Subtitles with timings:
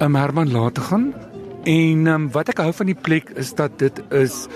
[0.00, 1.14] um Herman laat te gaan.
[1.68, 4.46] En um, wat ek hou van die plek is dat dit is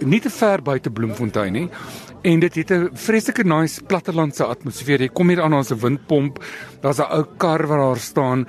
[0.00, 1.68] nie te ver buite Bloemfontein nie.
[2.26, 5.00] En dit het 'n vreeslike nice plattelandse atmosfeer.
[5.00, 6.44] Jy kom hier aan as 'n windpomp.
[6.80, 8.46] Daar's 'n ou kar wat daar staan.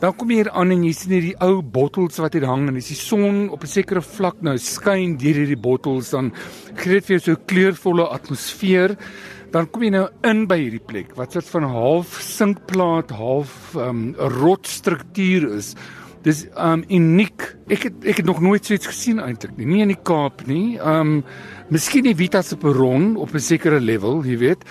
[0.00, 2.76] Dan kom jy hier aan en jy sien hierdie ou bottels wat hier hang en
[2.76, 6.32] as die son op 'n sekere vlak nou skyn deur hierdie bottels dan
[6.74, 8.96] gee dit vir jou so 'n kleurvolle atmosfeer.
[9.52, 13.80] Dan kom jy nou in by hierdie plek wat soort van half sinkplaat, half 'n
[13.84, 15.74] um, rotstruktuur is.
[16.24, 17.56] Dis um uniek.
[17.68, 19.66] Ek het ek het nog nooit iets gesien eintlik nie.
[19.66, 20.78] Nie in die Kaap nie.
[20.80, 21.24] Um
[21.68, 24.64] miskien die Vita se perron op 'n sekere level, jy weet.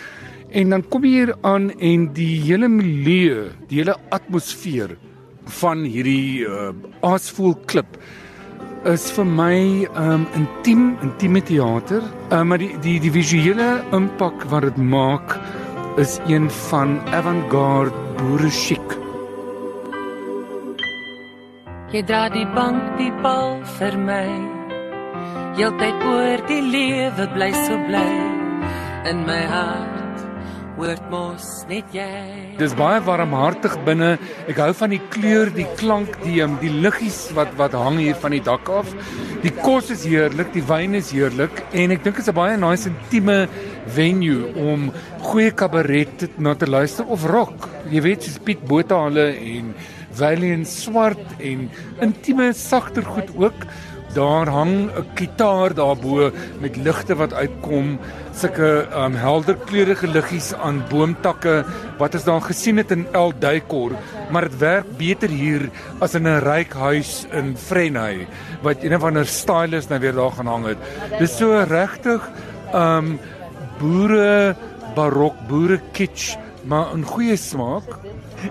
[0.49, 4.98] En dan kom jy hier aan en die hele milieu, die hele atmosfeer
[5.45, 7.98] van hierdie uh, asvoel klip
[8.85, 12.02] is vir my um intiem, intieme teater.
[12.31, 15.38] Uh, maar die die die visuele impak wat dit maak
[16.02, 18.98] is een van avant-garde boere chic.
[21.91, 24.25] Jy dra die bank die bal vir my.
[25.59, 28.09] Heeltyd oor die lewe bly so bly
[29.11, 29.91] in my hart.
[30.82, 32.06] Word mos net jy.
[32.58, 34.16] Dis baie warmhartig binne.
[34.50, 38.18] Ek hou van die kleur, die klank, die um, die liggies wat wat hang hier
[38.24, 38.90] van die dak af.
[39.44, 42.58] Die kos is heerlik, die wyn is heerlik en ek dink dit is 'n baie
[42.58, 43.46] nice intieme
[43.94, 44.90] venue om
[45.30, 47.70] goeie kabaret na te luister of rock.
[47.92, 49.76] Jy weet, soos Piet Botha hulle en
[50.18, 51.70] Valiant swart en
[52.02, 53.70] intieme sagter goed ook.
[54.14, 58.00] Daar hang 'n kitaar daarbo met ligte wat uitkom,
[58.36, 61.64] sulke um, helder kleurige liggies aan boomtakke
[61.98, 63.92] wat ons daar gesien het in El Duikor,
[64.31, 68.28] maar dit werk beter hier as in 'n ryk huis in Vrenay
[68.62, 70.78] wat een of ander stylist nou weer daar gaan hang het.
[71.20, 72.30] Dis so regtig
[72.73, 73.20] um
[73.80, 74.56] boere
[74.96, 77.88] barok, boere kitsch, maar 'n goeie smaak.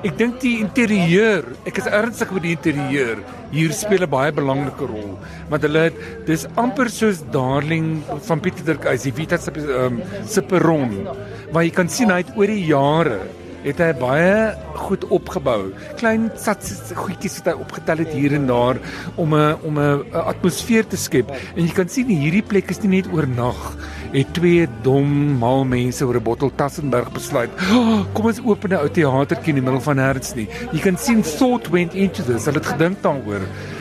[0.02, 3.18] Ek dink die interieur, ek is ernstig met die interieur.
[3.50, 5.18] Hier speel 'n baie belangrike rol.
[5.48, 10.02] Want hulle het dis amper soos Darling van Pieter Dirk as die Vita se um,
[10.26, 11.08] se perron.
[11.52, 13.20] Maar jy kan sien hy het oor die jare
[13.62, 14.34] het hy baie
[14.74, 15.72] goed opgebou.
[16.00, 18.80] Klein sats goedjies wat hy opgetel het hier en daar
[19.16, 21.30] om 'n om 'n atmosfeer te skep.
[21.56, 23.76] En jy kan sien hierdie plek is nie net oornag
[24.12, 27.50] het twee dom mal mense oor 'n bottel Tassenberg besluit.
[27.70, 30.48] Oh, kom ons open 'n ou teatertjie in die middel van Hertz nie.
[30.72, 32.44] Jy kan sien thought went into this.
[32.44, 33.40] Hulle het gedink daaroor.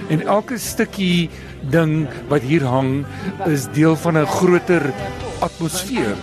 [0.10, 1.30] En elke stukkie
[1.62, 3.06] ding wat hier hang
[3.46, 4.94] is deel van 'n groter
[5.40, 6.16] atmosfeer.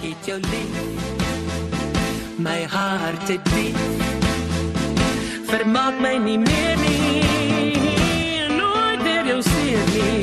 [2.37, 3.77] My hart het diep.
[5.49, 7.79] Vermaak my nie meer nie.
[8.57, 10.21] Nooit weer jou sien nie.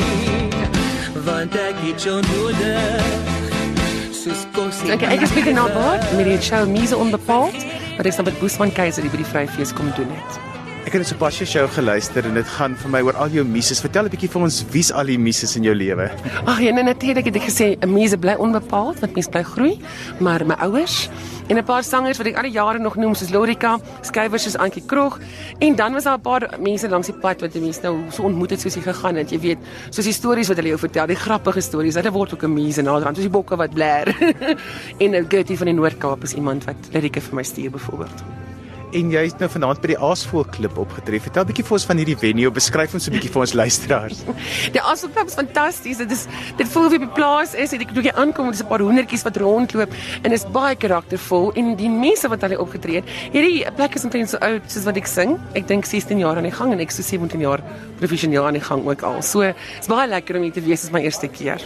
[1.26, 3.02] Want ek het jou nodig
[4.14, 4.86] soos kos.
[4.86, 5.10] Dankie.
[5.10, 7.58] Ek is bietjie na baat met die show Mise onbepaald
[7.98, 10.53] wat ek saam met Boesman Keiser by die Vryfees kom doen het.
[10.84, 13.44] Ek het net pas jou show geluister en dit gaan vir my oor al jou
[13.48, 13.80] mises.
[13.80, 16.12] Vertel 'n bietjie vir ons wie's al die mises in jou lewe?
[16.46, 19.80] Ag ja, nee, natuurlik het ek gesê 'n mise bly onbepaald, want mens bly groei,
[20.20, 21.10] maar my ouers
[21.48, 24.58] en 'n paar sangers wat ek al die jare nog noem soos Lorika, skywers soos
[24.58, 25.20] Antjie Krog
[25.60, 28.50] en dan was daar 'n paar mense langs die pad wat mense nou so ontmoet
[28.50, 31.16] het soos jy gegaan het, jy weet, soos die stories wat hulle jou vertel, die
[31.16, 31.96] grappige stories.
[31.96, 34.08] Hulle word ook 'n mise naderhand, soos die bokke wat blær.
[35.04, 38.43] en 'n Gertie van die Noord-Kaap is iemand wat lirieke vir my stuur byvoorbeeld
[39.00, 41.26] en jy het nou vanaand by die Aasvoël klip opgetref.
[41.28, 44.20] Vertel 'n bietjie vir ons van hierdie venue, beskryf ons 'n bietjie vir ons luisteraars.
[44.76, 45.98] die Aasvoël klip is fantasties.
[45.98, 46.28] Dit is
[46.58, 49.24] dit voel of jy op plaas is, ek dink jy aankom, dis 'n paar hoendertjies
[49.24, 49.92] wat rondloop
[50.24, 53.06] en is baie karaktervol en die mense wat hulle opgetree het.
[53.34, 55.40] Hierdie plek is omtrent so oud soos wat ek sing.
[55.56, 57.64] Ek dink 16 jaar aan die gang en ek so 17 jaar
[58.00, 59.22] professioneel aan die gang ook al.
[59.22, 61.62] So, dit's baie lekker om hier te wees, dit is my eerste keer.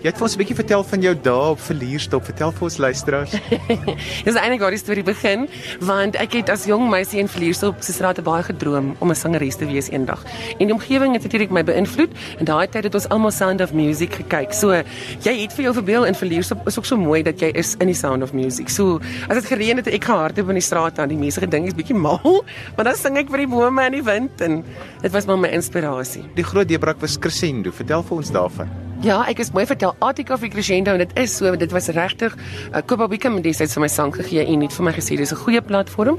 [0.00, 2.24] Jy het vir ons 'n bietjie vertel van jou dae op Verlierstop.
[2.24, 3.32] Vertel vir ons luisteraars.
[4.24, 5.44] Dis eintlik waar die storie begin,
[5.80, 9.60] want ek het as jong meisie in Verlierstop se strate baie gedroom om 'n sangeres
[9.60, 10.24] te wees eendag.
[10.58, 13.74] En die omgewing het natuurlik my beïnvloed en daai tyd het ons almal Sound of
[13.74, 14.54] Music gekyk.
[14.54, 14.72] So,
[15.20, 17.86] jy het vir jou verbeel in Verlierstop is ook so mooi dat jy is in
[17.86, 18.70] die Sound of Music.
[18.70, 21.74] So, as dit gereën het, ek gehardloop in die straat aan, die mense gedink is
[21.74, 22.44] bietjie mal,
[22.76, 24.64] maar dan sing ek vir die bome in die wind en
[25.02, 26.24] dit was maar my inspirasie.
[26.34, 27.70] Die groot deurbraak was Crescendo.
[27.70, 28.89] Vertel vir ons daarvan.
[29.00, 32.34] Ja, ek is mooi vertel Attica vir Crescendo en dit is so, dit was regtig
[32.36, 35.32] uh, Koba Bika met destyds vir my sang gegee en het vir my gesê dis
[35.32, 36.18] 'n goeie platform.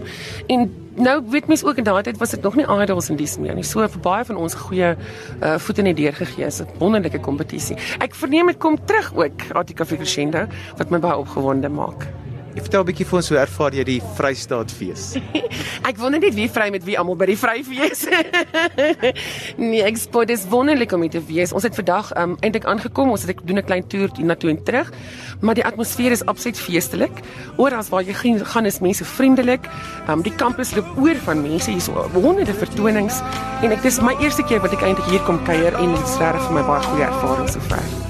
[0.50, 0.66] En
[0.98, 3.54] nou weet mens ook in daardie tyd was dit nog nie idols in dies meer
[3.54, 3.64] nie.
[3.64, 7.78] So vir baie van ons goeie uh, voete net deur gegee is 'n wonderlike kompetisie.
[8.00, 10.48] Ek verneem dit kom terug ook Attica vir Crescendo
[10.78, 12.10] wat my baie opgewonde maak.
[12.52, 15.16] Ek vertel 'n bietjie vir ons hoe ervaar jy die Vrystaat fees?
[15.90, 18.04] Ek wonder net wie vry met wie almal by die vryfees.
[19.62, 21.54] nee, ek spot dis wonderlik om hier te wees.
[21.56, 23.10] Ons het vandag um, eintlik aangekom.
[23.16, 24.92] Ons het ek doen 'n klein toer hiernatoe en terug.
[25.42, 27.24] Maar die atmosfeer is absoluut feestelik.
[27.58, 29.66] Oral waar jy gaan, is mense vriendelik.
[30.08, 31.72] Um, die kampus loop oor van mense.
[31.72, 33.22] Hier's honderde vertonings
[33.64, 36.18] en ek dis my eerste keer wat ek eintlik hier kom kuier en dit is
[36.20, 38.01] regtig vir my baie goeie ervaring sover.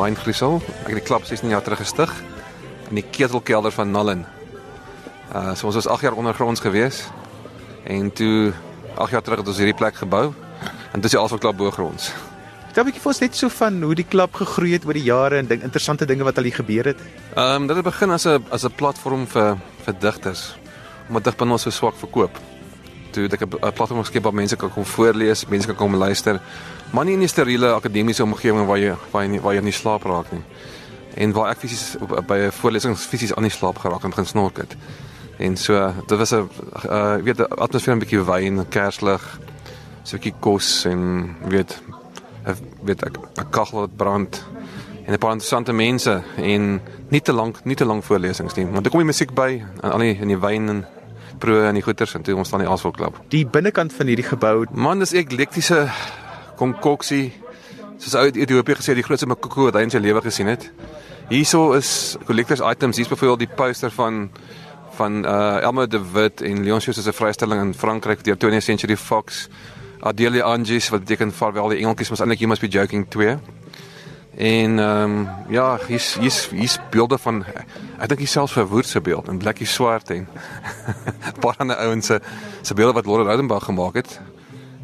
[0.00, 0.60] Hein Griesel.
[0.82, 2.10] Ek het die klub 16 jaar terug gestig
[2.88, 4.24] in die ketelkelder van Nullen.
[5.30, 7.04] Uh so ons was 8 jaar ondergronds gewees.
[7.84, 8.52] En toe
[8.94, 10.32] 8 jaar terug het ons hierdie plek gebou.
[10.92, 12.12] En dis die Alfa Klub bo-gronds.
[12.70, 15.02] Vertel 'n bietjie vir ons net so van hoe die klub gegroei het oor die
[15.02, 16.98] jare en ding interessante dinge wat al hier gebeur het.
[17.34, 20.54] Ehm um, dit het begin as 'n as 'n platform vir vir digters
[21.08, 22.38] omdat digpunte so swak verkoop.
[23.10, 26.40] Toe het ek 'n platform geskep waar mense kan kom voorlees, mense kan kom luister,
[26.92, 29.72] maar nie in 'n steriele akademiese omgewing waar jy waar jy nie, waar jy nie
[29.72, 30.42] slaap raak nie.
[31.14, 31.96] En waar ek fisies
[32.26, 34.76] by 'n voorlesing fisies aan die slaap geraak en begin snork het.
[35.38, 36.48] En so dit was 'n
[36.86, 39.40] uh weet 'n atmosfeer 'n bietjie wyn, kerslig,
[40.04, 41.78] bietjie kos en weet
[42.82, 44.44] weet ek 'n kaggel wat brand
[45.06, 48.86] en 'n paar interessante mense en nie te lank nie te lank voorlesings nie want
[48.86, 50.86] ek kom die musiek by en al die in die wyn en
[51.40, 53.18] proe en die goeters en toe ons staan die Asphalt Club.
[53.32, 55.86] Die binnekant van hierdie gebou, Man, dis eklektiese
[56.60, 57.30] konkoksie.
[58.00, 60.68] Soos ou Ethiopië gesê die grootste makoko wat hy in sy lewe gesien het.
[61.30, 62.98] Hierso is collectors items.
[62.98, 64.28] Hier's byvoorbeeld die poster van
[64.98, 68.96] van uh Elmo de Wit en Leon Schuster se vrystelling in Frankryk deur 20th Century
[68.96, 69.46] Fox.
[70.00, 73.38] Adelia Angies wat beteken vaarwel die engeltjies mos eintlik you must be joking 2.
[74.40, 77.44] En ehm um, ja, hier's hier's hier's beelde van
[77.98, 82.06] ek dink selfs vir Woerd se beeld en Blackie Swart en 'n paar ander ouens
[82.06, 82.20] se
[82.62, 84.20] se beelde wat Lord Rodenbach gemaak het.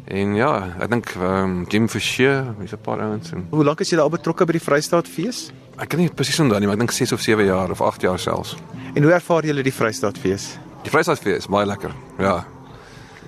[0.07, 3.79] En ja, ek dink ehm um, Jim Fisher, hier's 'n paar ouens en hoe lank
[3.79, 5.51] is jy daar betrokke by die Vrystaat fees?
[5.77, 8.01] ek kan nie presies onthou nie, maar ek dink 6 of 7 jaar of 8
[8.07, 8.55] jaar selfs.
[8.95, 10.57] En hoe ervaar julle die Vrystaat fees?
[10.83, 11.93] Die Vrystaatfees, baie lekker.
[12.17, 12.45] Ja.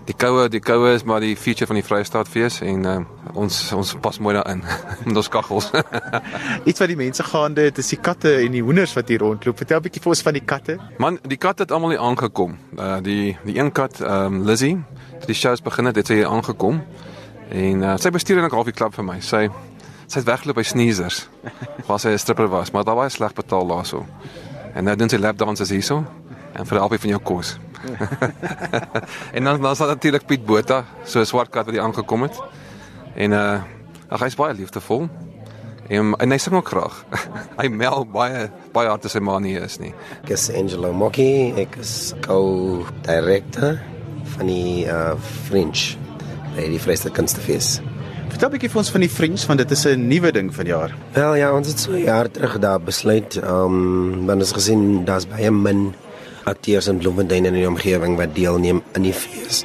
[0.10, 2.94] Die koue, die koue is maar die feature van die Vrystaatfees en uh,
[3.38, 4.64] ons ons pas mooi daarin
[5.06, 5.68] met ons kaggels.
[6.70, 9.60] Iets wat die mense gaande het, is die katte en die hoenders wat hier rondloop.
[9.62, 10.80] Vertel 'n bietjie vir ons van die katte.
[10.98, 12.58] Man, die kat het almal hier aangekom.
[12.74, 14.72] Uh die die een kat, ehm um, Lizzy,
[15.20, 16.82] toe die shows begin het, het sy hier aangekom.
[17.54, 19.20] En uh, sy bestuur eintlik half die klub vir my.
[19.22, 19.46] Sy
[20.08, 21.28] sy het weggeloop by sneezers.
[21.86, 24.08] Waar sy 'n stripper was, maar daar was sleg betaal daarso.
[24.74, 26.02] En nou doen sy lap dances hierso
[26.60, 27.56] en vir albei van jou kos.
[29.36, 32.22] en dan dan is daar natuurlik Piet Botha, so 'n swart kat wat hier aangekom
[32.28, 32.40] het.
[33.16, 33.62] En uh
[34.10, 35.08] ag hy's baie liefdevol.
[35.90, 37.06] En, en hy sing ook graag.
[37.62, 39.94] hy mel baie baie hard as sy ma nie is nie.
[40.24, 43.80] Ek is Angelo Mokki, ek is co-director
[44.36, 45.16] van die uh
[45.48, 45.96] Fringe
[46.56, 47.80] by die Vrystaat Kunstefees.
[48.30, 50.94] Vertel 'n bietjie vir ons van die Fringe want dit is 'n nuwe ding vanjaar.
[51.14, 55.06] Wel ja, ons het so 'n jaar terug daar besluit, ehm um, want ons gesien
[55.06, 55.94] daar's baie min
[56.50, 59.64] akteurs in Bloemfontein en in die omgewing wat deelneem aan die fees.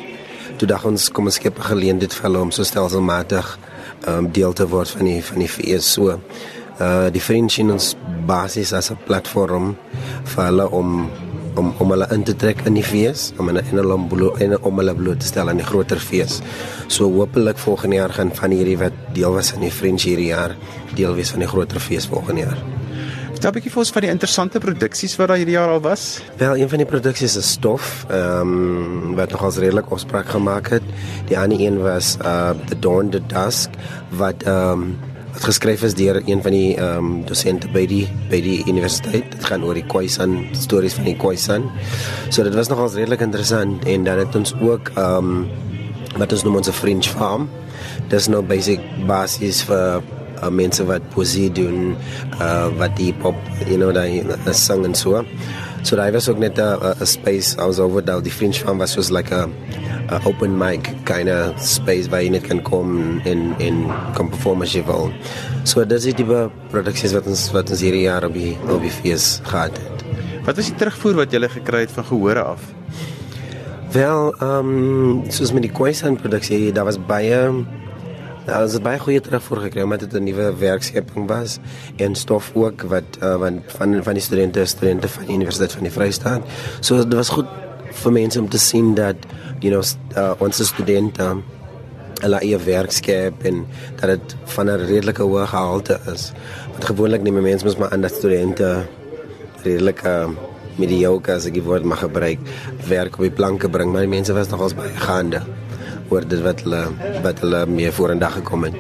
[0.59, 3.59] Toe dink ons kom ons skep 'n geleentheid vir hulle om so stelselmatig
[4.07, 6.21] ehm um, deel te word van die van die fees so.
[6.81, 7.97] Uh die Fringe in ons
[8.27, 9.77] basis as 'n platform
[10.25, 11.11] vir hulle om
[11.55, 14.33] om om hulle in te trek in die fees, om hulle en hulle om, blo,
[14.43, 16.41] en om hulle bloot te stel aan die groter fees.
[16.89, 20.57] So hopelik volgende jaar gaan van hierdie wat deel was aan die Fringe hierdie jaar
[20.95, 22.84] deel wees van die groter fees volgende jaar.
[23.45, 26.23] Vertel 'n bietjie vir ons van die interessante produksies wat daar hierdie jaar al was.
[26.41, 30.83] Wel, een van die produksies is Stof, ehm um, wat nogals redelik opspraak gemaak het.
[31.29, 33.77] Die ander een was uh The Dawn to Dusk
[34.17, 34.97] wat ehm um,
[35.35, 39.31] wat geskryf is deur een van die ehm um, dosente by die by die universiteit.
[39.37, 41.69] Dit gaan oor die Khoisan stories van die Khoisan.
[42.31, 45.49] So dit was nogals redelik interessant en dan het ons ook ehm um,
[46.17, 47.49] wat ons noem ons 'n French farm.
[48.09, 50.01] Dis nou basic basis vir
[50.45, 51.95] uh, mense wat poesie doen,
[52.41, 55.25] uh, wat die pop, you know, daai uh, sing en so.
[55.85, 58.95] So daai was ook net 'n space I was over daar die French farm was
[58.95, 59.49] just like a,
[60.09, 63.85] a open mic kind of space waar jy net kan kom en en
[64.15, 65.13] kom perform as jy wil.
[65.65, 68.91] So dis die tipe produksies wat ons wat ons hierdie jaar op die op die
[68.91, 70.05] fees gehad het.
[70.45, 72.61] Wat was die terugvoer wat julle gekry het van gehore af?
[73.93, 77.65] Wel, ehm um, soos met die Khoisan produksie, daar was baie
[78.45, 81.59] daar was baie goeie terugvoer gekry omdat dit 'n nuwe werkskeping was
[81.97, 85.83] en stof ook wat uh, van van van die studente studente van die Universiteit van
[85.83, 86.43] die Vrystaat.
[86.81, 87.47] So dit was goed
[87.91, 89.17] vir mense om te sien dat
[89.61, 89.85] you know
[90.17, 91.37] uh, ons studente
[92.21, 93.67] hulle eie werk skep en
[94.01, 96.33] dat dit van 'n redelike hoë gehalte is.
[96.71, 98.87] Want gewoonlik neem mense mos maar aan dat studente
[99.63, 100.29] redelik uh,
[100.77, 102.39] mediocre as ek die woord mag gebruik
[102.89, 105.41] werk op die planke bring, maar die mense was nogals baie gaande
[106.13, 106.83] oor dit wat hulle
[107.25, 108.77] wat hulle mee vorendag gekom het.